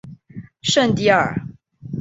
[0.63, 1.35] 圣蒂尔。